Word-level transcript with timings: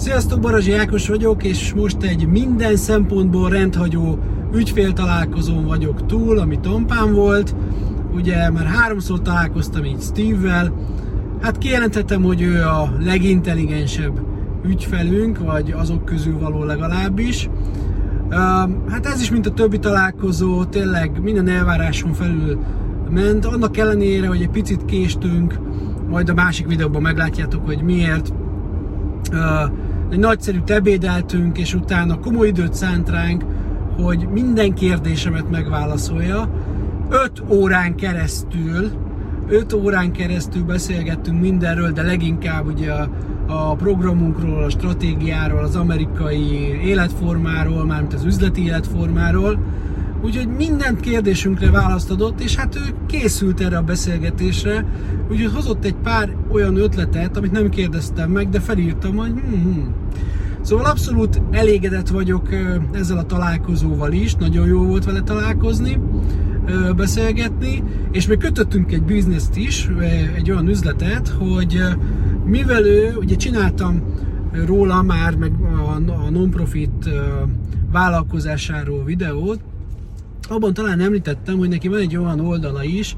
Sziasztok, 0.00 0.40
Barazsi 0.40 0.72
Ákos 0.72 1.08
vagyok, 1.08 1.44
és 1.44 1.74
most 1.74 2.02
egy 2.02 2.26
minden 2.26 2.76
szempontból 2.76 3.50
rendhagyó 3.50 4.18
ügyfél 4.54 4.92
találkozón 4.92 5.64
vagyok 5.64 6.06
túl, 6.06 6.38
ami 6.38 6.60
Tompán 6.60 7.14
volt. 7.14 7.54
Ugye 8.14 8.50
már 8.50 8.64
háromszor 8.64 9.22
találkoztam 9.22 9.84
így 9.84 10.00
Steve-vel. 10.00 10.72
Hát 11.40 11.58
kijelenthetem, 11.58 12.22
hogy 12.22 12.42
ő 12.42 12.62
a 12.62 12.92
legintelligensebb 13.00 14.20
ügyfelünk, 14.64 15.38
vagy 15.38 15.74
azok 15.76 16.04
közül 16.04 16.38
való 16.38 16.64
legalábbis. 16.64 17.48
Hát 18.88 19.06
ez 19.06 19.20
is, 19.20 19.30
mint 19.30 19.46
a 19.46 19.52
többi 19.52 19.78
találkozó, 19.78 20.64
tényleg 20.64 21.22
minden 21.22 21.48
elváráson 21.48 22.12
felül 22.12 22.58
ment, 23.10 23.44
annak 23.44 23.76
ellenére, 23.76 24.26
hogy 24.26 24.42
egy 24.42 24.50
picit 24.50 24.84
késtünk, 24.84 25.58
majd 26.08 26.28
a 26.28 26.34
másik 26.34 26.66
videóban 26.66 27.02
meglátjátok, 27.02 27.66
hogy 27.66 27.82
miért. 27.82 28.32
Egy 30.10 30.18
nagyszerű 30.18 30.58
ebédeltünk, 30.66 31.58
és 31.58 31.74
utána 31.74 32.20
komoly 32.20 32.48
időt 32.48 32.74
szánt 32.74 33.08
ránk, 33.08 33.44
hogy 33.96 34.28
minden 34.32 34.74
kérdésemet 34.74 35.50
megválaszolja. 35.50 36.48
5 37.08 37.42
órán 37.48 37.94
keresztül, 37.94 38.90
5 39.48 39.72
órán 39.72 40.12
keresztül 40.12 40.62
beszélgettünk 40.62 41.40
mindenről, 41.40 41.90
de 41.90 42.02
leginkább 42.02 42.66
ugye 42.66 42.92
a, 42.92 43.08
a 43.46 43.74
programunkról, 43.74 44.64
a 44.64 44.70
stratégiáról, 44.70 45.62
az 45.62 45.76
amerikai 45.76 46.78
életformáról, 46.84 47.84
mármint 47.84 48.14
az 48.14 48.24
üzleti 48.24 48.64
életformáról. 48.64 49.58
Úgyhogy 50.22 50.48
mindent 50.48 51.00
kérdésünkre 51.00 51.70
választ 51.70 52.10
adott, 52.10 52.40
és 52.40 52.56
hát 52.56 52.76
ő 52.76 52.80
készült 53.06 53.60
erre 53.60 53.76
a 53.76 53.82
beszélgetésre, 53.82 54.84
úgyhogy 55.30 55.52
hozott 55.54 55.84
egy 55.84 55.94
pár 55.94 56.36
olyan 56.48 56.76
ötletet, 56.76 57.36
amit 57.36 57.52
nem 57.52 57.68
kérdeztem 57.68 58.30
meg, 58.30 58.48
de 58.48 58.60
felírtam, 58.60 59.16
hogy 59.16 59.30
hmm. 59.30 59.94
Szóval 60.62 60.84
abszolút 60.84 61.42
elégedett 61.50 62.08
vagyok 62.08 62.48
ezzel 62.92 63.18
a 63.18 63.26
találkozóval 63.26 64.12
is, 64.12 64.34
nagyon 64.34 64.66
jó 64.66 64.82
volt 64.82 65.04
vele 65.04 65.20
találkozni, 65.20 65.98
beszélgetni, 66.96 67.82
és 68.12 68.26
még 68.26 68.38
kötöttünk 68.38 68.92
egy 68.92 69.02
bizniszt 69.02 69.56
is, 69.56 69.90
egy 70.36 70.50
olyan 70.50 70.68
üzletet, 70.68 71.28
hogy 71.28 71.82
mivel 72.44 72.86
ő, 72.86 73.14
ugye 73.20 73.36
csináltam 73.36 74.02
róla 74.64 75.02
már, 75.02 75.36
meg 75.36 75.52
a 76.26 76.30
non-profit 76.30 77.08
vállalkozásáról 77.92 79.04
videót, 79.04 79.60
abban 80.50 80.74
talán 80.74 81.00
említettem, 81.00 81.56
hogy 81.58 81.68
neki 81.68 81.88
van 81.88 81.98
egy 81.98 82.16
olyan 82.16 82.40
oldala 82.40 82.84
is, 82.84 83.16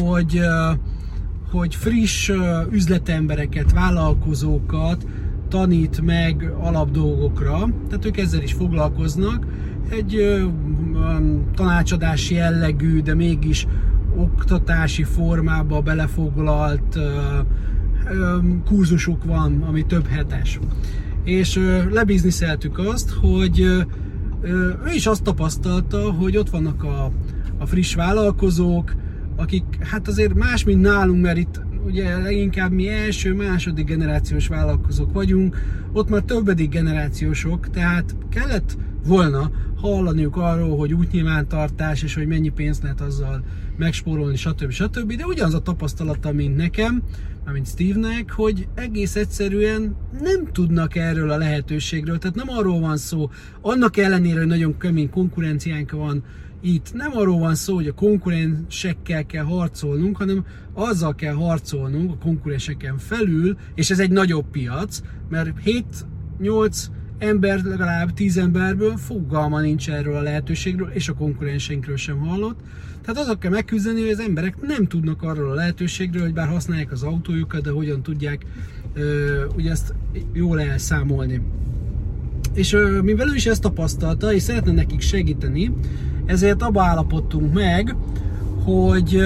hogy, 0.00 0.40
hogy 1.50 1.74
friss 1.74 2.30
üzletembereket, 2.70 3.72
vállalkozókat 3.72 5.06
tanít 5.48 6.00
meg 6.00 6.52
alapdolgokra, 6.60 7.68
tehát 7.88 8.04
ők 8.04 8.16
ezzel 8.16 8.42
is 8.42 8.52
foglalkoznak. 8.52 9.46
Egy 9.88 10.42
tanácsadási 11.54 12.34
jellegű, 12.34 13.02
de 13.02 13.14
mégis 13.14 13.66
oktatási 14.16 15.02
formába 15.02 15.80
belefoglalt 15.80 16.98
kurzusuk 18.64 19.24
van, 19.24 19.62
ami 19.68 19.86
több 19.86 20.06
hetes. 20.06 20.58
És 21.24 21.60
lebizniszeltük 21.90 22.78
azt, 22.78 23.10
hogy 23.10 23.86
ő 24.46 24.92
is 24.94 25.06
azt 25.06 25.22
tapasztalta, 25.22 26.10
hogy 26.12 26.36
ott 26.36 26.50
vannak 26.50 26.84
a, 26.84 27.12
a 27.58 27.66
friss 27.66 27.94
vállalkozók, 27.94 28.94
akik 29.36 29.64
hát 29.80 30.08
azért 30.08 30.34
más, 30.34 30.64
mint 30.64 30.80
nálunk, 30.80 31.22
mert 31.22 31.36
itt 31.36 31.60
ugye 31.84 32.18
leginkább 32.18 32.72
mi 32.72 32.88
első, 32.88 33.34
második 33.34 33.86
generációs 33.86 34.46
vállalkozók 34.46 35.12
vagyunk, 35.12 35.56
ott 35.92 36.08
már 36.08 36.22
többedik 36.22 36.70
generációsok, 36.70 37.70
tehát 37.70 38.16
kellett 38.30 38.76
volna 39.06 39.50
hallaniuk 39.76 40.36
arról, 40.36 40.76
hogy 40.76 40.92
útnyilvántartás, 40.92 42.02
és 42.02 42.14
hogy 42.14 42.26
mennyi 42.26 42.48
pénzt 42.48 42.82
lehet 42.82 43.00
azzal 43.00 43.44
megspórolni, 43.76 44.36
stb. 44.36 44.70
stb. 44.70 45.12
De 45.12 45.26
ugyanaz 45.26 45.54
a 45.54 45.62
tapasztalata, 45.62 46.32
mint 46.32 46.56
nekem, 46.56 47.02
mint 47.52 47.66
Steve-nek, 47.66 48.30
hogy 48.30 48.68
egész 48.74 49.16
egyszerűen 49.16 49.96
nem 50.20 50.52
tudnak 50.52 50.96
erről 50.96 51.30
a 51.30 51.36
lehetőségről. 51.36 52.18
Tehát 52.18 52.36
nem 52.36 52.48
arról 52.48 52.80
van 52.80 52.96
szó, 52.96 53.30
annak 53.60 53.96
ellenére, 53.96 54.38
hogy 54.38 54.48
nagyon 54.48 54.78
kemény 54.78 55.10
konkurenciánk 55.10 55.90
van, 55.90 56.24
itt 56.60 56.92
nem 56.92 57.16
arról 57.16 57.38
van 57.38 57.54
szó, 57.54 57.74
hogy 57.74 57.86
a 57.86 57.92
konkurensekkel 57.94 59.26
kell 59.26 59.44
harcolnunk, 59.44 60.16
hanem 60.16 60.44
azzal 60.72 61.14
kell 61.14 61.34
harcolnunk 61.34 62.10
a 62.10 62.18
konkurenseken 62.24 62.98
felül, 62.98 63.56
és 63.74 63.90
ez 63.90 63.98
egy 63.98 64.10
nagyobb 64.10 64.50
piac, 64.50 65.00
mert 65.28 65.52
7-8 66.40 66.86
ember, 67.18 67.62
legalább 67.62 68.12
10 68.12 68.36
emberből 68.36 68.96
fogalma 68.96 69.60
nincs 69.60 69.90
erről 69.90 70.16
a 70.16 70.20
lehetőségről, 70.20 70.90
és 70.92 71.08
a 71.08 71.14
konkurenseinkről 71.14 71.96
sem 71.96 72.18
hallott. 72.18 72.58
Tehát 73.02 73.20
azok 73.20 73.40
kell 73.40 73.50
megküzdeni, 73.50 74.00
hogy 74.00 74.10
az 74.10 74.20
emberek 74.20 74.60
nem 74.66 74.86
tudnak 74.86 75.22
arról 75.22 75.50
a 75.50 75.54
lehetőségről, 75.54 76.22
hogy 76.22 76.32
bár 76.32 76.48
használják 76.48 76.92
az 76.92 77.02
autójukat, 77.02 77.62
de 77.62 77.70
hogyan 77.70 78.02
tudják 78.02 78.46
ö, 78.94 79.44
ugye 79.56 79.70
ezt 79.70 79.94
jól 80.32 80.60
elszámolni. 80.60 81.42
És 82.54 82.72
ö, 82.72 83.00
mivel 83.00 83.28
ő 83.28 83.34
is 83.34 83.46
ezt 83.46 83.62
tapasztalta, 83.62 84.32
és 84.32 84.42
szeretne 84.42 84.72
nekik 84.72 85.00
segíteni, 85.00 85.72
ezért 86.26 86.62
abba 86.62 86.82
állapodtunk 86.82 87.52
meg, 87.54 87.94
hogy, 88.64 89.20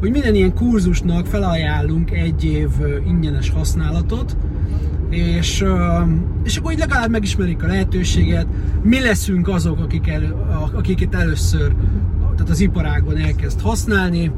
hogy 0.00 0.10
minden 0.10 0.34
ilyen 0.34 0.54
kurzusnak 0.54 1.26
felajánlunk 1.26 2.10
egy 2.10 2.44
év 2.44 2.68
ingyenes 3.06 3.50
használatot, 3.50 4.36
és, 5.12 5.64
és 6.44 6.56
akkor 6.56 6.72
így 6.72 6.78
legalább 6.78 7.10
megismerik 7.10 7.62
a 7.62 7.66
lehetőséget, 7.66 8.46
mi 8.82 9.00
leszünk 9.00 9.48
azok, 9.48 9.80
akik 9.80 10.08
elő, 10.08 10.34
akiket 10.74 11.14
először 11.14 11.74
tehát 12.34 12.50
az 12.50 12.60
iparágban 12.60 13.16
elkezd 13.16 13.60
használni. 13.60 14.30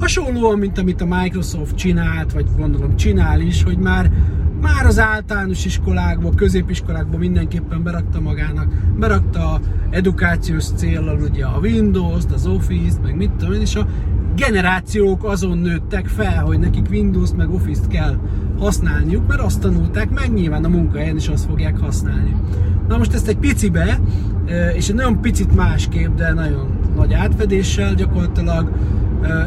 Hasonlóan, 0.00 0.58
mint 0.58 0.78
amit 0.78 1.00
a 1.00 1.06
Microsoft 1.06 1.76
csinált, 1.76 2.32
vagy 2.32 2.46
gondolom 2.56 2.96
csinál 2.96 3.40
is, 3.40 3.62
hogy 3.62 3.78
már 3.78 4.10
már 4.60 4.86
az 4.86 4.98
általános 4.98 5.64
iskolákban, 5.64 6.34
középiskolákban 6.34 7.18
mindenképpen 7.18 7.82
berakta 7.82 8.20
magának, 8.20 8.72
berakta 8.98 9.60
edukációs 9.90 10.64
célral 10.64 11.20
ugye 11.20 11.44
a 11.44 11.58
Windows-t, 11.58 12.32
az 12.32 12.46
Office-t, 12.46 13.02
meg 13.02 13.16
mit 13.16 13.30
tudom 13.30 13.54
én, 13.54 13.60
és 13.60 13.74
a 13.74 13.86
generációk 14.36 15.24
azon 15.24 15.58
nőttek 15.58 16.06
fel, 16.06 16.44
hogy 16.44 16.58
nekik 16.58 16.86
Windows-t 16.90 17.36
meg 17.36 17.50
Office-t 17.50 17.86
kell 17.86 18.18
használniuk, 18.58 19.26
mert 19.26 19.40
azt 19.40 19.60
tanulták 19.60 20.10
meg, 20.10 20.32
nyilván 20.32 20.64
a 20.64 20.68
munkahelyen 20.68 21.16
is 21.16 21.28
azt 21.28 21.44
fogják 21.44 21.78
használni. 21.78 22.34
Na 22.88 22.96
most 22.96 23.14
ezt 23.14 23.28
egy 23.28 23.36
picibe, 23.36 24.00
és 24.74 24.88
egy 24.88 24.94
nagyon 24.94 25.20
picit 25.20 25.54
másképp, 25.54 26.16
de 26.16 26.32
nagyon 26.32 26.68
nagy 26.96 27.12
átfedéssel 27.12 27.94
gyakorlatilag 27.94 28.72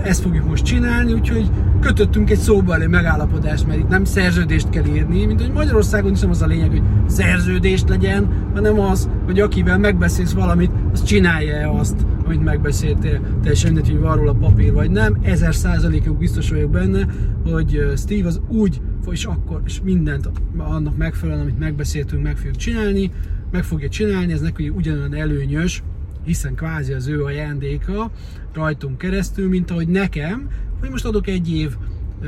ezt 0.03 0.22
fogjuk 0.22 0.48
most 0.48 0.64
csinálni, 0.64 1.14
úgyhogy 1.14 1.50
kötöttünk 1.80 2.30
egy 2.30 2.38
szóbeli 2.38 2.88
megállapodást, 2.88 3.68
mert 3.68 3.80
itt 3.80 3.88
nem 3.88 4.04
szerződést 4.04 4.70
kell 4.70 4.86
írni, 4.86 5.26
mint 5.26 5.42
hogy 5.42 5.52
Magyarországon 5.52 6.12
is 6.12 6.20
nem 6.20 6.30
az 6.30 6.42
a 6.42 6.48
lényeg, 6.48 6.70
hogy 6.70 6.82
szerződést 7.08 7.90
legyen, 7.90 8.50
hanem 8.54 8.80
az, 8.80 9.10
hogy 9.26 9.40
akivel 9.40 9.78
megbeszélsz 9.78 10.32
valamit, 10.32 10.72
az 10.92 11.04
csinálja 11.04 11.72
azt, 11.72 12.06
amit 12.26 12.44
megbeszéltél, 12.44 13.20
teljesen 13.42 13.74
mindegy, 13.74 13.92
hogy 13.92 14.02
van 14.02 14.16
róla 14.16 14.34
papír 14.34 14.74
vagy 14.74 14.92
nem. 14.92 15.18
Ezer 15.22 15.56
százalékig 15.56 16.18
biztos 16.18 16.50
vagyok 16.50 16.70
benne, 16.70 17.06
hogy 17.46 17.92
Steve 17.96 18.28
az 18.28 18.42
úgy, 18.48 18.82
és 19.12 19.26
akkor, 19.26 19.62
és 19.66 19.82
mindent 19.84 20.30
annak 20.58 20.98
megfelelően, 20.98 21.44
amit 21.44 21.60
megbeszéltünk, 21.60 22.24
meg 22.24 22.38
fogjuk 22.38 22.56
csinálni, 22.56 23.12
meg 23.52 23.64
fogja 23.64 23.90
csinálni, 23.90 24.34
ez 24.34 24.42
neki 24.42 24.70
ugyanolyan 24.70 25.16
előnyös, 25.16 25.84
hiszen 26.30 26.56
kvázi 26.56 26.94
az 26.94 27.08
ő 27.08 27.24
ajándéka 27.24 28.12
rajtunk 28.54 28.98
keresztül, 28.98 29.50
mint 29.50 29.72
ahogy 29.72 29.88
nekem, 29.88 30.48
hogy 30.80 30.90
most 30.90 31.06
adok 31.06 31.28
egy 31.28 31.52
év 31.52 31.76
ö, 32.22 32.28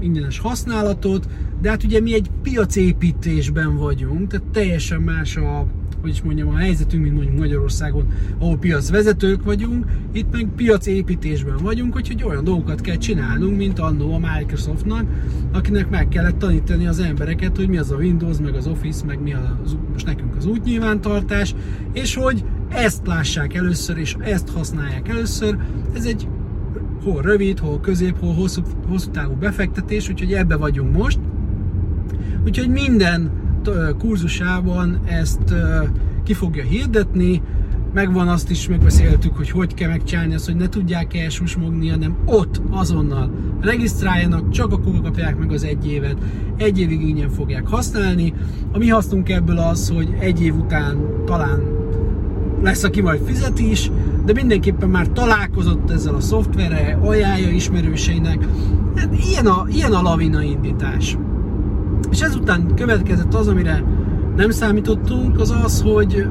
ingyenes 0.00 0.38
használatot, 0.38 1.28
de 1.60 1.68
hát 1.68 1.84
ugye 1.84 2.00
mi 2.00 2.14
egy 2.14 2.30
piacépítésben 2.42 3.76
vagyunk, 3.76 4.28
tehát 4.28 4.46
teljesen 4.46 5.00
más 5.00 5.36
a, 5.36 5.66
hogy 6.00 6.10
is 6.10 6.22
mondjam, 6.22 6.48
a 6.48 6.56
helyzetünk, 6.56 7.02
mint 7.02 7.14
mondjuk 7.14 7.38
Magyarországon, 7.38 8.06
ahol 8.38 8.58
piacvezetők 8.58 9.44
vagyunk, 9.44 9.84
itt 10.12 10.32
meg 10.32 10.48
piacépítésben 10.56 11.56
vagyunk, 11.56 11.96
úgyhogy 11.96 12.22
olyan 12.22 12.44
dolgokat 12.44 12.80
kell 12.80 12.96
csinálnunk, 12.96 13.56
mint 13.56 13.78
annó 13.78 14.14
a 14.14 14.18
Microsoftnak, 14.18 15.04
akinek 15.52 15.90
meg 15.90 16.08
kellett 16.08 16.38
tanítani 16.38 16.86
az 16.86 16.98
embereket, 16.98 17.56
hogy 17.56 17.68
mi 17.68 17.78
az 17.78 17.90
a 17.90 17.96
Windows, 17.96 18.38
meg 18.38 18.54
az 18.54 18.66
Office, 18.66 19.04
meg 19.04 19.22
mi 19.22 19.32
az, 19.32 19.76
most 19.92 20.06
nekünk 20.06 20.36
az 20.36 20.46
útnyilvántartás, 20.46 21.54
és 21.92 22.14
hogy 22.14 22.44
ezt 22.68 23.06
lássák 23.06 23.54
először, 23.54 23.98
és 23.98 24.16
ezt 24.20 24.48
használják 24.48 25.08
először. 25.08 25.56
Ez 25.94 26.04
egy 26.04 26.28
hol 27.04 27.22
rövid, 27.22 27.58
hol 27.58 27.80
közép, 27.80 28.18
hol 28.18 28.34
hosszú, 28.34 28.62
hosszú 28.88 29.10
távú 29.10 29.34
befektetés, 29.34 30.08
úgyhogy 30.08 30.32
ebbe 30.32 30.56
vagyunk 30.56 30.96
most. 30.96 31.18
Úgyhogy 32.44 32.68
minden 32.68 33.30
kurzusában 33.98 35.00
ezt 35.04 35.54
ki 36.24 36.32
fogja 36.32 36.62
hirdetni, 36.62 37.42
megvan 37.96 38.28
azt 38.28 38.50
is, 38.50 38.68
megbeszéltük, 38.68 39.36
hogy 39.36 39.50
hogy 39.50 39.74
kell 39.74 39.88
megcsinálni 39.88 40.34
azt, 40.34 40.46
hogy 40.46 40.56
ne 40.56 40.68
tudják 40.68 41.16
elsusmogni, 41.16 41.88
hanem 41.88 42.16
ott, 42.24 42.60
azonnal 42.70 43.30
regisztráljanak, 43.60 44.50
csak 44.50 44.72
akkor 44.72 45.00
kapják 45.02 45.38
meg 45.38 45.52
az 45.52 45.64
egy 45.64 45.86
évet, 45.86 46.16
egy 46.56 46.80
évig 46.80 47.00
ingyen 47.00 47.30
fogják 47.30 47.66
használni. 47.66 48.34
A 48.72 48.78
mi 48.78 48.88
hasznunk 48.88 49.28
ebből 49.28 49.58
az, 49.58 49.88
hogy 49.88 50.16
egy 50.18 50.42
év 50.42 50.56
után 50.56 50.96
talán 51.24 51.62
lesz, 52.66 52.82
aki 52.82 53.00
majd 53.00 53.20
fizet 53.24 53.58
is, 53.58 53.90
de 54.24 54.32
mindenképpen 54.32 54.88
már 54.88 55.06
találkozott 55.08 55.90
ezzel 55.90 56.14
a 56.14 56.20
szoftverrel, 56.20 57.00
ajánlja 57.04 57.48
ismerőseinek. 57.48 58.48
Hát 58.96 59.08
ilyen 59.26 59.46
a, 59.46 59.66
ilyen 59.68 59.92
a 59.92 60.02
lavina 60.02 60.42
indítás. 60.42 61.18
És 62.10 62.20
ezután 62.20 62.74
következett 62.74 63.34
az, 63.34 63.48
amire 63.48 63.84
nem 64.36 64.50
számítottunk, 64.50 65.40
az 65.40 65.54
az, 65.64 65.80
hogy 65.80 66.26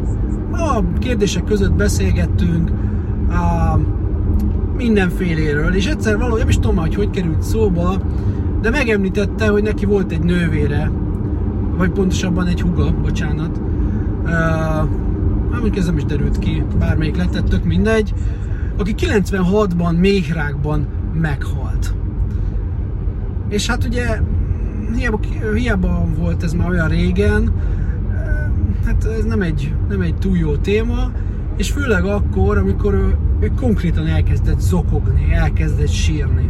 a 0.52 0.84
kérdések 1.00 1.44
között 1.44 1.74
beszélgettünk 1.74 2.72
a 3.30 3.80
mindenféléről, 4.78 5.74
és 5.74 5.86
egyszer 5.86 6.18
valahogy 6.18 6.40
nem 6.40 6.50
is 6.50 6.56
tudom 6.56 6.78
hogy 6.78 6.96
hogy 6.96 7.10
került 7.10 7.42
szóba, 7.42 7.96
de 8.62 8.70
megemlítette, 8.70 9.48
hogy 9.48 9.64
neki 9.64 9.86
volt 9.86 10.12
egy 10.12 10.24
nővére, 10.24 10.92
vagy 11.78 11.90
pontosabban 11.90 12.48
egy 12.48 12.62
huga, 12.62 12.94
bocsánat. 13.02 13.62
Mondjuk 15.62 15.78
ez 15.78 15.86
nem 15.86 15.98
is 15.98 16.06
derült 16.06 16.40
ki, 16.40 16.63
bármelyik 16.80 17.16
lett, 17.16 17.44
tök 17.50 17.63
mindegy, 17.63 18.13
aki 18.78 18.96
96-ban 18.98 20.00
méhrákban 20.00 20.88
meghalt. 21.13 21.94
És 23.50 23.68
hát 23.68 23.84
ugye 23.84 24.19
hiába, 24.96 25.19
hiába 25.54 26.06
volt 26.18 26.44
ez 26.44 26.54
már 26.54 26.69
olyan 26.69 26.88
régen, 26.88 27.52
hát 28.86 29.06
ez 29.06 29.24
nem 29.24 29.42
egy, 29.42 29.74
nem 29.90 30.02
egy 30.02 30.16
túl 30.16 30.38
jó 30.38 30.56
téma, 30.56 31.12
és 31.58 31.72
főleg 31.72 32.06
akkor, 32.06 32.58
amikor 32.58 32.94
ő, 32.94 33.18
ő 33.40 33.51
konkrétan 33.56 34.08
elkezdett 34.08 34.60
zokogni, 34.60 35.34
elkezdett 35.34 35.92
sírni. 35.92 36.50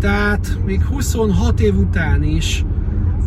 Tehát 0.00 0.58
még 0.64 0.84
26 0.84 1.60
év 1.60 1.78
után 1.78 2.22
is 2.22 2.64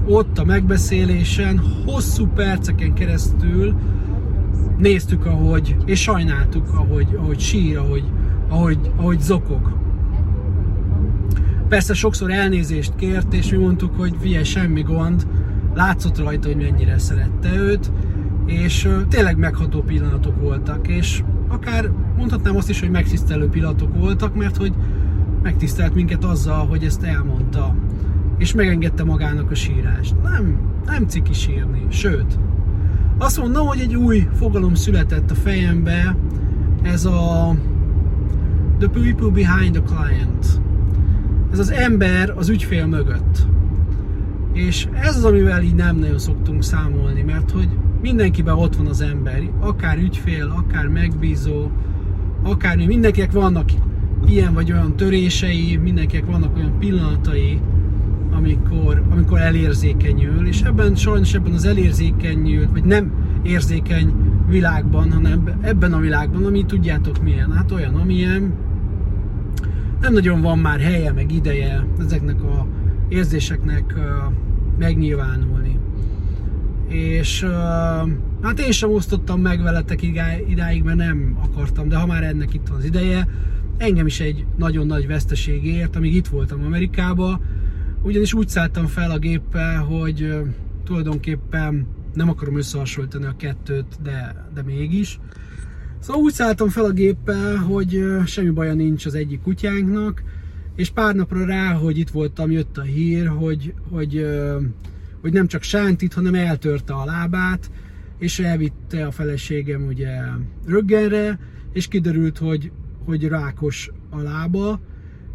ott 0.06 0.40
a 0.40 0.46
megbeszélésen, 0.46 1.62
hosszú 1.86 2.28
perceken 2.28 2.94
keresztül 2.94 3.76
néztük, 4.82 5.26
ahogy, 5.26 5.76
és 5.86 6.02
sajnáltuk, 6.02 6.68
ahogy, 6.74 7.08
ahogy 7.18 7.40
sír, 7.40 7.78
ahogy, 7.78 8.04
ahogy, 8.50 8.92
ahogy 8.96 9.20
zokog. 9.20 9.80
Persze 11.70 11.94
sokszor 11.94 12.32
elnézést 12.32 12.96
kért, 12.96 13.34
és 13.34 13.52
mi 13.52 13.58
mondtuk, 13.58 13.96
hogy 13.96 14.16
figyelj, 14.20 14.44
semmi 14.44 14.82
gond, 14.82 15.28
látszott 15.74 16.18
rajta, 16.18 16.48
hogy 16.48 16.58
mennyire 16.58 16.98
szerette 16.98 17.56
őt, 17.56 17.92
és 18.46 18.90
tényleg 19.10 19.38
megható 19.38 19.82
pillanatok 19.82 20.42
voltak, 20.42 20.88
és 20.88 21.24
akár 21.48 21.92
mondhatnám 22.18 22.56
azt 22.56 22.70
is, 22.70 22.80
hogy 22.80 22.90
megtisztelő 22.90 23.48
pillanatok 23.48 23.98
voltak, 23.98 24.36
mert 24.36 24.58
hogy 24.58 24.74
megtisztelt 25.42 25.94
minket 25.94 26.24
azzal, 26.24 26.68
hogy 26.68 26.84
ezt 26.84 27.04
elmondta, 27.04 27.76
és 28.38 28.54
megengedte 28.54 29.04
magának 29.04 29.52
a 29.52 29.56
sírást. 29.56 30.16
Nem, 30.24 30.60
nem 30.86 31.08
ciki 31.08 31.34
sírni, 31.34 31.86
sőt, 31.90 32.40
azt 33.18 33.40
mondom, 33.40 33.68
hogy 33.68 33.80
egy 33.80 33.96
új 33.96 34.28
fogalom 34.34 34.74
született 34.74 35.32
a 35.32 35.36
fejembe, 35.36 36.16
ez 36.82 37.06
a 37.06 37.56
the 38.80 38.90
people 38.90 39.30
behind 39.30 39.72
the 39.74 39.82
client. 39.82 40.62
Ez 41.52 41.60
az 41.60 41.72
ember 41.72 42.34
az 42.38 42.50
ügyfél 42.50 42.86
mögött. 42.86 43.46
És 44.54 44.88
ez 44.94 45.18
az, 45.18 45.24
amivel 45.24 45.62
így 45.62 45.76
nem 45.76 45.96
nagyon 45.96 46.20
szoktunk 46.20 46.64
számolni, 46.64 47.22
mert 47.22 47.52
hogy 47.52 47.70
mindenkiben 48.02 48.56
ott 48.56 48.76
van 48.76 48.88
az 48.88 49.02
ember, 49.02 49.50
akár 49.60 49.98
ügyfél, 49.98 50.54
akár 50.58 50.88
megbízó, 50.88 51.70
akár 52.44 52.76
mindenkinek 52.78 53.32
vannak 53.32 53.70
ilyen 54.28 54.54
vagy 54.54 54.72
olyan 54.72 54.96
törései, 54.96 55.78
mindenkinek 55.78 56.26
vannak 56.26 56.56
olyan 56.56 56.80
pillanatai, 56.80 57.60
amikor, 58.32 59.04
amikor 59.10 59.40
elérzékenyül, 59.40 60.48
és 60.48 60.62
ebben 60.62 60.96
sajnos 60.96 61.34
ebben 61.34 61.54
az 61.54 61.66
elérzékenyült, 61.66 62.72
vagy 62.72 62.84
nem 62.84 63.12
érzékeny 63.44 64.14
világban, 64.48 65.12
hanem 65.12 65.50
ebben 65.62 65.94
a 65.94 66.00
világban, 66.00 66.46
ami 66.46 66.66
tudjátok 66.66 67.24
milyen, 67.24 67.52
hát 67.52 67.72
olyan, 67.72 67.96
amilyen 67.96 68.54
nem 70.02 70.14
nagyon 70.14 70.42
van 70.42 70.60
már 70.60 70.80
helye, 70.80 71.12
meg 71.12 71.32
ideje 71.32 71.86
ezeknek 72.00 72.44
a 72.44 72.68
érzéseknek 73.10 73.96
megnyilvánulni. 74.80 75.80
És 76.88 77.46
hát 78.42 78.60
én 78.60 78.72
sem 78.72 78.90
osztottam 78.92 79.42
meg 79.42 79.62
veletek 79.62 80.02
idáig, 80.48 80.84
mert 80.84 80.98
nem 80.98 81.38
akartam, 81.44 81.88
de 81.88 81.96
ha 81.96 82.06
már 82.06 82.24
ennek 82.24 82.54
itt 82.54 82.68
van 82.68 82.78
az 82.78 82.86
ideje, 82.86 83.28
engem 83.78 84.06
is 84.06 84.20
egy 84.20 84.46
nagyon 84.58 84.88
nagy 84.88 85.08
veszteség 85.08 85.66
ért, 85.66 85.96
amíg 85.96 86.16
itt 86.16 86.28
voltam 86.28 86.64
Amerikába, 86.66 87.40
ugyanis 88.04 88.34
úgy 88.34 88.48
szálltam 88.48 88.86
fel 88.86 89.12
a 89.12 89.18
géppel, 89.18 89.84
hogy 89.84 90.34
tulajdonképpen 90.84 91.88
nem 92.14 92.30
akarom 92.30 92.58
összehasonlítani 92.58 93.26
a 93.26 93.36
kettőt, 93.38 94.02
de, 94.02 94.46
de 94.54 94.62
mégis. 94.64 95.20
Szóval 96.00 96.22
úgy 96.22 96.34
szálltam 96.34 96.70
fel 96.70 96.86
a 96.86 96.92
géppel, 96.92 97.56
hogy 97.56 98.04
semmi 98.26 98.50
baja 98.50 98.74
nincs 98.74 99.06
az 99.06 99.16
egyik 99.16 99.42
kutyánknak, 99.42 100.24
és 100.76 100.90
pár 100.90 101.16
napra 101.16 101.46
rá, 101.46 101.74
hogy 101.74 101.98
itt 101.98 102.10
voltam, 102.10 102.52
jött 102.52 102.78
a 102.78 102.82
hír, 102.82 103.28
hogy, 103.28 103.74
hogy, 103.90 104.26
hogy 105.22 105.34
nem 105.34 105.48
csak 105.48 105.62
sántit, 105.62 106.14
hanem 106.14 106.36
eltörte 106.36 106.94
a 106.94 107.06
lábát, 107.06 107.72
és 108.18 108.40
elvitte 108.40 109.06
a 109.06 109.12
feleségem 109.12 109.86
ugye 109.88 110.20
röggenre, 110.66 111.40
és 111.74 111.88
kiderült, 111.88 112.38
hogy, 112.38 112.72
hogy 113.06 113.28
rákos 113.28 113.92
a 114.10 114.20
lába, 114.20 114.80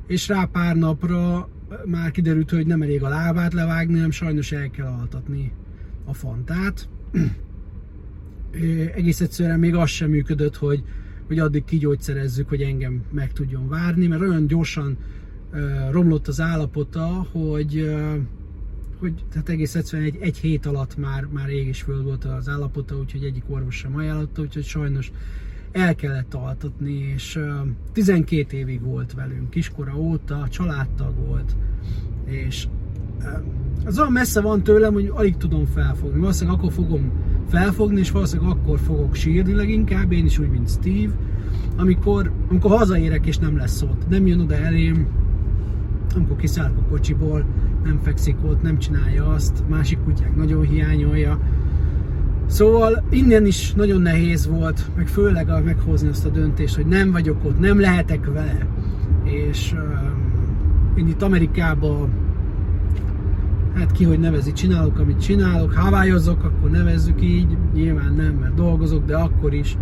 és 0.06 0.28
rá 0.28 0.44
pár 0.44 0.76
napra 0.76 1.48
már 1.84 2.10
kiderült, 2.10 2.50
hogy 2.50 2.66
nem 2.66 2.82
elég 2.82 3.02
a 3.02 3.08
lábát 3.08 3.52
levágni, 3.52 3.94
hanem 3.94 4.10
sajnos 4.10 4.52
el 4.52 4.70
kell 4.70 4.86
altatni 4.86 5.52
a 6.04 6.14
fantát. 6.14 6.88
Egész 8.94 9.20
egyszerűen 9.20 9.58
még 9.58 9.74
az 9.74 9.88
sem 9.88 10.10
működött, 10.10 10.56
hogy, 10.56 10.82
hogy 11.26 11.38
addig 11.38 11.64
kigyógyszerezzük, 11.64 12.48
hogy 12.48 12.62
engem 12.62 13.02
meg 13.10 13.32
tudjon 13.32 13.68
várni, 13.68 14.06
mert 14.06 14.20
olyan 14.20 14.46
gyorsan 14.46 14.96
romlott 15.90 16.28
az 16.28 16.40
állapota, 16.40 17.26
hogy, 17.32 17.96
hogy 18.98 19.24
tehát 19.30 19.48
egész 19.48 19.74
egyszerűen 19.74 20.08
egy, 20.08 20.18
egy 20.20 20.36
hét 20.36 20.66
alatt 20.66 20.96
már, 20.96 21.26
már 21.32 21.48
ég 21.48 21.66
és 21.66 21.82
föld 21.82 22.04
volt 22.04 22.24
az 22.24 22.48
állapota, 22.48 22.98
úgyhogy 22.98 23.24
egyik 23.24 23.44
orvos 23.46 23.76
sem 23.76 23.96
ajánlotta, 23.96 24.42
úgyhogy 24.42 24.64
sajnos 24.64 25.12
el 25.76 25.94
kellett 25.94 26.34
altatni, 26.34 27.12
és 27.14 27.38
12 27.92 28.56
évig 28.56 28.82
volt 28.82 29.12
velünk, 29.14 29.50
kiskora 29.50 29.96
óta, 29.96 30.48
családtag 30.48 31.14
volt, 31.26 31.56
és 32.24 32.66
az 33.84 33.98
olyan 33.98 34.12
messze 34.12 34.40
van 34.40 34.62
tőlem, 34.62 34.92
hogy 34.92 35.12
alig 35.14 35.36
tudom 35.36 35.64
felfogni. 35.64 36.20
Valószínűleg 36.20 36.58
akkor 36.58 36.72
fogom 36.72 37.12
felfogni, 37.48 37.98
és 37.98 38.10
valószínűleg 38.10 38.50
akkor 38.50 38.78
fogok 38.78 39.14
sírni 39.14 39.52
leginkább, 39.52 40.12
én 40.12 40.24
is 40.24 40.38
úgy, 40.38 40.50
mint 40.50 40.70
Steve, 40.70 41.12
amikor, 41.76 42.32
amikor 42.48 42.70
hazaérek 42.70 43.26
és 43.26 43.38
nem 43.38 43.56
lesz 43.56 43.82
ott. 43.82 44.08
Nem 44.08 44.26
jön 44.26 44.40
oda 44.40 44.54
elém, 44.54 45.06
amikor 46.14 46.36
kiszállok 46.36 46.78
a 46.78 46.88
kocsiból, 46.88 47.44
nem 47.84 47.98
fekszik 48.02 48.36
ott, 48.44 48.62
nem 48.62 48.78
csinálja 48.78 49.26
azt, 49.26 49.62
másik 49.68 49.98
kutyák 50.04 50.36
nagyon 50.36 50.62
hiányolja. 50.62 51.40
Szóval 52.46 53.04
innen 53.10 53.46
is 53.46 53.72
nagyon 53.72 54.00
nehéz 54.00 54.46
volt, 54.46 54.90
meg 54.96 55.06
főleg 55.06 55.48
a 55.48 55.60
meghozni 55.60 56.08
azt 56.08 56.26
a 56.26 56.28
döntést, 56.28 56.74
hogy 56.74 56.86
nem 56.86 57.12
vagyok 57.12 57.44
ott, 57.44 57.58
nem 57.58 57.80
lehetek 57.80 58.26
vele. 58.32 58.66
És 59.24 59.72
uh, 59.72 60.98
én 60.98 61.08
itt 61.08 61.22
Amerikában 61.22 62.10
hát 63.76 63.92
ki 63.92 64.04
hogy 64.04 64.18
nevezi, 64.18 64.52
csinálok, 64.52 64.98
amit 64.98 65.20
csinálok, 65.20 65.72
havályozok, 65.72 66.44
akkor 66.44 66.70
nevezzük 66.70 67.22
így, 67.22 67.56
nyilván 67.74 68.14
nem, 68.14 68.34
mert 68.40 68.54
dolgozok, 68.54 69.04
de 69.04 69.16
akkor 69.16 69.54
is. 69.54 69.76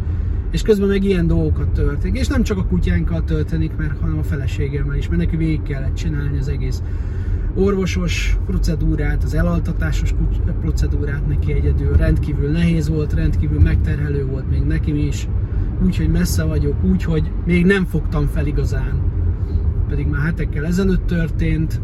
És 0.50 0.62
közben 0.62 0.88
meg 0.88 1.04
ilyen 1.04 1.26
dolgokat 1.26 1.68
történik. 1.68 2.20
És 2.20 2.26
nem 2.26 2.42
csak 2.42 2.58
a 2.58 2.64
kutyánkkal 2.64 3.24
történik, 3.24 3.76
mert 3.76 4.00
hanem 4.00 4.18
a 4.18 4.22
feleségemmel 4.22 4.96
is, 4.96 5.08
mert 5.08 5.20
neki 5.20 5.36
végig 5.36 5.62
kellett 5.62 5.94
csinálni 5.94 6.38
az 6.38 6.48
egész 6.48 6.82
orvosos 7.54 8.36
procedúrát, 8.46 9.22
az 9.22 9.34
elaltatásos 9.34 10.14
procedúrát 10.60 11.26
neki 11.26 11.52
egyedül. 11.52 11.96
Rendkívül 11.96 12.50
nehéz 12.50 12.88
volt, 12.88 13.12
rendkívül 13.12 13.60
megterhelő 13.60 14.26
volt 14.26 14.50
még 14.50 14.62
nekem 14.62 14.96
is. 14.96 15.28
Úgyhogy 15.84 16.08
messze 16.08 16.44
vagyok, 16.44 16.84
úgyhogy 16.84 17.30
még 17.46 17.64
nem 17.66 17.84
fogtam 17.84 18.26
fel 18.26 18.46
igazán. 18.46 19.02
Pedig 19.88 20.06
már 20.06 20.24
hetekkel 20.24 20.66
ezelőtt 20.66 21.06
történt, 21.06 21.80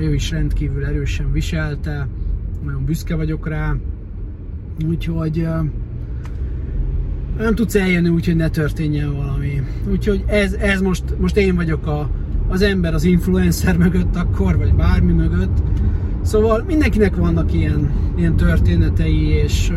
ő 0.00 0.14
is 0.14 0.30
rendkívül 0.30 0.84
erősen 0.84 1.32
viselte, 1.32 2.08
nagyon 2.64 2.84
büszke 2.84 3.14
vagyok 3.14 3.48
rá, 3.48 3.76
úgyhogy 4.88 5.46
nem 7.38 7.54
tudsz 7.54 7.74
eljönni 7.74 8.08
úgy, 8.08 8.26
hogy 8.26 8.36
ne 8.36 8.48
történjen 8.48 9.16
valami. 9.16 9.62
Úgyhogy 9.90 10.24
ez, 10.26 10.52
ez 10.52 10.80
most, 10.80 11.04
most 11.18 11.36
én 11.36 11.54
vagyok 11.54 11.86
a, 11.86 12.10
az 12.50 12.62
ember 12.62 12.94
az 12.94 13.04
influencer 13.04 13.76
mögött 13.76 14.16
akkor, 14.16 14.56
vagy 14.56 14.74
bármi 14.74 15.12
mögött. 15.12 15.58
Szóval 16.22 16.64
mindenkinek 16.66 17.16
vannak 17.16 17.52
ilyen, 17.52 17.90
ilyen 18.16 18.36
történetei, 18.36 19.28
és, 19.28 19.72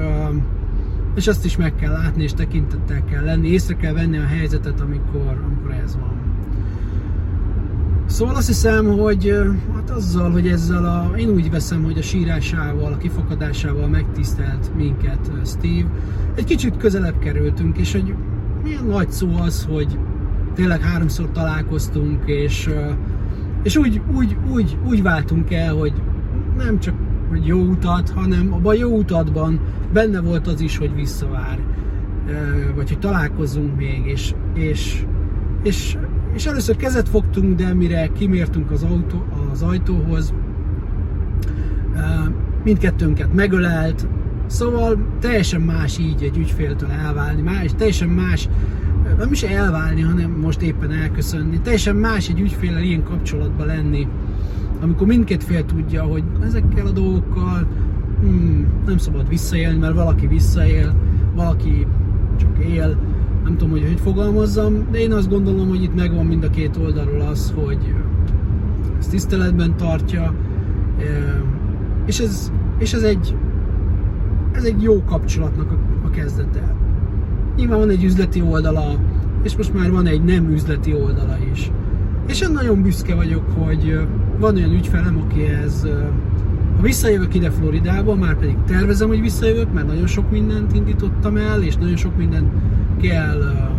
és 1.16 1.28
azt 1.28 1.46
is 1.46 1.58
meg 1.58 1.76
kell 1.76 1.92
látni, 1.92 2.24
és 2.24 2.34
tekintettel 2.34 3.04
kell 3.04 3.24
lenni, 3.24 3.48
észre 3.48 3.76
kell 3.76 3.94
venni 3.94 4.18
a 4.18 4.26
helyzetet, 4.26 4.82
amikor, 4.82 5.42
amikor 5.46 5.72
ez 5.84 5.96
van. 5.96 6.22
Szóval 8.06 8.36
azt 8.36 8.48
hiszem, 8.48 8.98
hogy 8.98 9.36
hát 9.74 9.90
azzal, 9.90 10.32
hogy 10.32 10.48
ezzel 10.48 10.86
a, 10.86 11.18
én 11.18 11.30
úgy 11.30 11.50
veszem, 11.50 11.84
hogy 11.84 11.98
a 11.98 12.02
sírásával, 12.02 12.94
a 12.94 12.98
kifakadásával 12.98 13.88
megtisztelt 13.88 14.72
minket 14.76 15.32
Steve, 15.46 15.90
egy 16.36 16.44
kicsit 16.44 16.78
közelebb 16.78 17.20
kerültünk, 17.20 17.78
és 17.78 17.92
hogy 17.92 18.14
milyen 18.64 18.86
nagy 18.86 19.12
szó 19.12 19.30
az, 19.36 19.68
hogy 19.70 19.98
tényleg 20.54 20.82
háromszor 20.82 21.32
találkoztunk, 21.32 22.24
és, 22.26 22.70
és 23.64 23.78
úgy, 23.78 24.02
úgy, 24.16 24.38
úgy, 24.52 24.78
úgy 24.88 25.02
váltunk 25.02 25.54
el, 25.54 25.74
hogy 25.74 25.94
nem 26.58 26.80
csak 26.80 26.96
hogy 27.30 27.46
jó 27.46 27.60
utat, 27.60 28.10
hanem 28.10 28.54
abban 28.54 28.76
a 28.76 28.78
jó 28.78 28.98
utatban 28.98 29.60
benne 29.94 30.22
volt 30.22 30.48
az 30.48 30.62
is, 30.62 30.78
hogy 30.78 30.96
visszavár, 30.96 31.60
vagy 32.76 32.88
hogy 32.88 33.00
találkozzunk 33.00 33.78
még, 33.78 34.06
és, 34.06 34.34
és, 34.54 35.06
és, 35.64 35.98
és 36.34 36.46
először 36.46 36.76
kezet 36.76 37.10
fogtunk, 37.10 37.56
de 37.56 37.74
mire 37.74 38.08
kimértünk 38.08 38.72
az, 38.72 38.84
autó, 38.84 39.26
az 39.52 39.62
ajtóhoz, 39.62 40.34
mindkettőnket 42.64 43.34
megölelt, 43.34 44.08
szóval 44.46 44.98
teljesen 45.20 45.62
más 45.62 45.98
így 45.98 46.24
egy 46.24 46.38
ügyféltől 46.38 46.90
elválni, 46.90 47.42
más, 47.42 47.72
teljesen 47.78 48.10
más 48.10 48.50
nem 49.18 49.32
is 49.32 49.44
elválni, 49.44 50.02
hanem 50.02 50.32
most 50.32 50.62
éppen 50.62 50.92
elköszönni. 50.92 51.60
Teljesen 51.60 51.96
más 51.96 52.30
egy 52.30 52.40
ügyféllel 52.40 52.84
ilyen 52.84 53.04
kapcsolatban 53.04 53.66
lenni, 53.66 54.08
amikor 54.82 55.08
mindkét 55.08 55.44
fél 55.44 55.66
tudja, 55.66 56.04
hogy 56.04 56.24
ezekkel 56.44 56.86
a 56.86 56.92
dolgokkal 56.92 57.68
hmm, 58.20 58.68
nem 58.86 58.98
szabad 58.98 59.30
visszaélni, 59.30 59.78
mert 59.78 59.94
valaki 59.94 60.28
visszaél, 60.28 60.94
valaki 61.36 61.88
csak 62.40 62.64
él, 62.64 62.98
nem 63.44 63.58
tudom, 63.58 63.70
hogy 63.70 63.84
hogy 63.88 64.00
fogalmazzam, 64.00 64.88
de 64.92 65.00
én 65.00 65.12
azt 65.12 65.30
gondolom, 65.30 65.68
hogy 65.68 65.84
itt 65.84 65.96
megvan 65.96 66.26
mind 66.26 66.44
a 66.44 66.50
két 66.50 66.78
oldalról 66.78 67.22
az, 67.22 67.54
hogy 67.56 67.94
ezt 69.00 69.10
tiszteletben 69.10 69.78
tartja, 69.78 70.34
és 72.06 72.20
ez, 72.20 72.52
és 72.78 72.94
ez 72.94 73.04
egy 73.04 73.36
ez 74.54 74.64
egy 74.64 74.82
jó 74.82 75.04
kapcsolatnak 75.04 75.72
a, 75.72 75.78
a 76.06 76.10
kezdete. 76.10 76.73
Nyilván 77.56 77.80
van 77.80 77.90
egy 77.90 78.04
üzleti 78.04 78.42
oldala, 78.42 79.00
és 79.44 79.56
most 79.58 79.74
már 79.74 79.92
van 79.92 80.08
egy 80.08 80.24
nem 80.24 80.52
üzleti 80.52 80.94
oldala 80.94 81.38
is. 81.54 81.72
És 82.28 82.42
én 82.42 82.52
nagyon 82.52 82.82
büszke 82.82 83.16
vagyok, 83.16 83.44
hogy 83.58 84.00
van 84.40 84.56
olyan 84.56 84.74
ügyfelem, 84.74 85.22
akihez 85.26 85.88
ha 86.76 86.82
visszajövök 86.82 87.34
ide 87.34 87.50
Floridába, 87.50 88.16
már 88.16 88.36
pedig 88.38 88.56
tervezem, 88.68 89.08
hogy 89.08 89.22
visszajövök, 89.22 89.74
mert 89.74 89.88
nagyon 89.88 90.08
sok 90.08 90.32
mindent 90.32 90.76
indítottam 90.76 91.38
el, 91.38 91.64
és 91.64 91.76
nagyon 91.76 91.96
sok 91.96 92.18
mindent 92.18 92.52
kell 93.02 93.70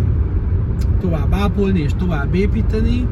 tovább 1.01 1.33
ápolni 1.35 1.81
és 1.81 1.93
tovább 1.99 2.35
építeni, 2.35 3.07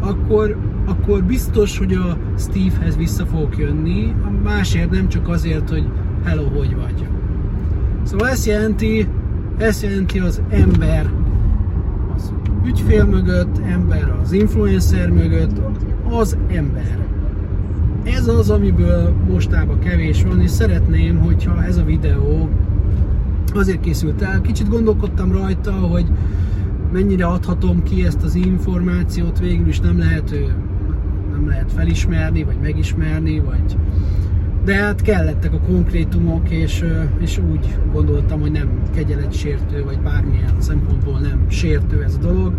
akkor, 0.00 0.56
akkor 0.84 1.22
biztos, 1.22 1.78
hogy 1.78 1.92
a 1.92 2.16
Steve-hez 2.38 2.96
vissza 2.96 3.26
fogok 3.26 3.58
jönni, 3.58 4.14
másért 4.42 4.90
nem 4.90 5.08
csak 5.08 5.28
azért, 5.28 5.70
hogy 5.70 5.88
hello, 6.24 6.48
hogy 6.48 6.76
vagy. 6.76 7.06
Szóval 8.02 8.28
ezt 8.28 8.46
jelenti, 8.46 9.06
ezt 9.58 9.82
jelenti 9.82 10.18
az 10.18 10.40
ember 10.48 11.10
az 12.14 12.32
ügyfél 12.64 13.04
mögött, 13.04 13.58
ember 13.58 14.18
az 14.22 14.32
influencer 14.32 15.10
mögött, 15.10 15.60
az 16.10 16.36
ember. 16.48 16.98
Ez 18.04 18.28
az, 18.28 18.50
amiből 18.50 19.14
mostában 19.28 19.78
kevés 19.78 20.22
van, 20.22 20.40
és 20.40 20.50
szeretném, 20.50 21.18
hogyha 21.18 21.64
ez 21.64 21.76
a 21.76 21.84
videó 21.84 22.48
azért 23.54 23.80
készült 23.80 24.22
el. 24.22 24.40
Kicsit 24.40 24.68
gondolkodtam 24.68 25.32
rajta, 25.32 25.72
hogy 25.72 26.06
mennyire 26.92 27.26
adhatom 27.26 27.82
ki 27.82 28.06
ezt 28.06 28.22
az 28.22 28.34
információt, 28.34 29.38
végül 29.38 29.68
is 29.68 29.80
nem 29.80 29.98
lehet, 29.98 30.34
nem 31.32 31.48
lehet 31.48 31.72
felismerni, 31.72 32.44
vagy 32.44 32.58
megismerni, 32.62 33.38
vagy 33.40 33.76
de 34.66 34.74
hát 34.74 35.02
kellettek 35.02 35.52
a 35.52 35.58
konkrétumok, 35.58 36.50
és, 36.50 36.84
és 37.18 37.38
úgy 37.38 37.78
gondoltam, 37.92 38.40
hogy 38.40 38.50
nem 38.50 38.68
sértő, 39.30 39.84
vagy 39.84 39.98
bármilyen 39.98 40.54
szempontból 40.58 41.18
nem 41.18 41.46
sértő 41.48 42.02
ez 42.02 42.14
a 42.14 42.18
dolog. 42.18 42.52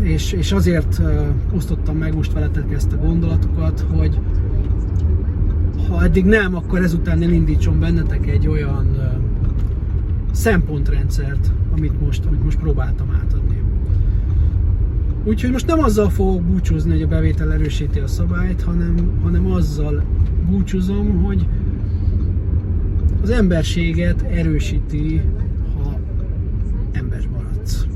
És, 0.00 0.32
és 0.32 0.52
azért 0.52 1.02
osztottam 1.54 1.96
meg 1.96 2.14
most 2.14 2.32
veletek 2.32 2.72
ezt 2.72 2.92
a 2.92 2.96
gondolatokat, 2.96 3.86
hogy 3.92 4.18
ha 5.88 6.02
eddig 6.02 6.24
nem, 6.24 6.54
akkor 6.54 6.82
ezután 6.82 7.22
elindítson 7.22 7.80
bennetek 7.80 8.26
egy 8.26 8.48
olyan 8.48 8.96
szempontrendszert, 10.32 11.52
amit 11.76 12.00
most, 12.00 12.24
amit 12.24 12.44
most 12.44 12.58
próbáltam 12.58 13.10
átadni. 13.22 13.62
Úgyhogy 15.26 15.50
most 15.50 15.66
nem 15.66 15.78
azzal 15.78 16.10
fogok 16.10 16.42
búcsúzni, 16.42 16.90
hogy 16.90 17.02
a 17.02 17.06
bevétel 17.06 17.52
erősíti 17.52 17.98
a 17.98 18.06
szabályt, 18.06 18.62
hanem, 18.62 19.20
hanem 19.22 19.52
azzal 19.52 20.04
búcsúzom, 20.50 21.22
hogy 21.22 21.46
az 23.22 23.30
emberséget 23.30 24.22
erősíti, 24.22 25.20
ha 25.74 25.98
ember 26.92 27.28
maradsz. 27.32 27.86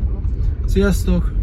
Sziasztok! 0.67 1.40